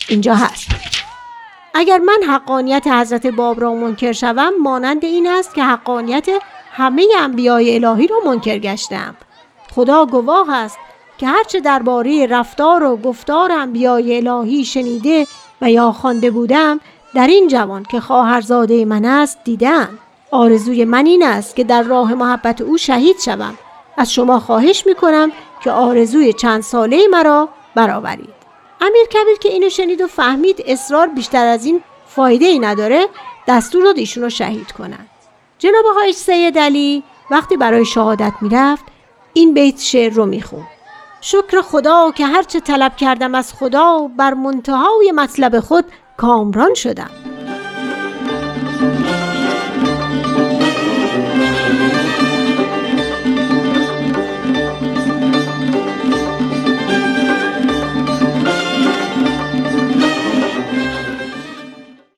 اینجا 0.09 0.35
هست. 0.35 0.67
اگر 1.73 1.97
من 1.97 2.19
حقانیت 2.27 2.87
حضرت 2.87 3.27
باب 3.27 3.61
را 3.61 3.73
منکر 3.73 4.11
شوم 4.11 4.51
مانند 4.61 5.05
این 5.05 5.27
است 5.27 5.55
که 5.55 5.63
حقانیت 5.63 6.27
همه 6.71 7.07
انبیای 7.19 7.75
الهی 7.75 8.07
را 8.07 8.15
منکر 8.25 8.57
گشتم. 8.57 9.15
خدا 9.75 10.05
گواه 10.05 10.53
است 10.53 10.77
که 11.17 11.27
هرچه 11.27 11.59
درباره 11.59 12.25
رفتار 12.25 12.83
و 12.83 12.97
گفتار 12.97 13.51
انبیای 13.51 14.27
الهی 14.27 14.65
شنیده 14.65 15.27
و 15.61 15.71
یا 15.71 15.91
خوانده 15.91 16.31
بودم 16.31 16.79
در 17.13 17.27
این 17.27 17.47
جوان 17.47 17.83
که 17.83 17.99
خواهرزاده 17.99 18.85
من 18.85 19.05
است 19.05 19.37
دیدن 19.43 19.89
آرزوی 20.31 20.85
من 20.85 21.05
این 21.05 21.23
است 21.23 21.55
که 21.55 21.63
در 21.63 21.83
راه 21.83 22.13
محبت 22.13 22.61
او 22.61 22.77
شهید 22.77 23.19
شوم. 23.19 23.57
از 23.97 24.13
شما 24.13 24.39
خواهش 24.39 24.85
می 24.85 24.95
کنم 24.95 25.31
که 25.63 25.71
آرزوی 25.71 26.33
چند 26.33 26.61
ساله 26.61 27.07
مرا 27.11 27.49
برآورید. 27.75 28.41
امیر 28.81 29.05
کبیر 29.05 29.37
که 29.41 29.49
اینو 29.49 29.69
شنید 29.69 30.01
و 30.01 30.07
فهمید 30.07 30.63
اصرار 30.65 31.07
بیشتر 31.07 31.45
از 31.45 31.65
این 31.65 31.83
فایده 32.07 32.45
ای 32.45 32.59
نداره 32.59 33.07
دستور 33.47 33.83
داد 33.83 33.97
ایشون 33.97 34.23
رو 34.23 34.29
شهید 34.29 34.71
کنن 34.71 35.07
جناب 35.59 35.85
آقای 35.91 36.13
سید 36.13 36.59
علی 36.59 37.03
وقتی 37.31 37.57
برای 37.57 37.85
شهادت 37.85 38.33
می‌رفت 38.41 38.83
این 39.33 39.53
بیت 39.53 39.79
شعر 39.79 40.13
رو 40.13 40.25
میخون. 40.25 40.63
شکر 41.21 41.61
خدا 41.61 42.11
که 42.11 42.25
هرچه 42.25 42.59
طلب 42.59 42.95
کردم 42.95 43.35
از 43.35 43.53
خدا 43.53 44.09
بر 44.17 44.33
منتهای 44.33 45.11
مطلب 45.15 45.59
خود 45.59 45.85
کامران 46.21 46.73
شدم. 46.73 47.09